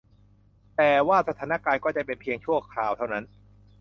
[0.75, 3.25] แต่ว่าสถานการณ์ก็จะเป็นเพียงชั่วคราวเท่านั้น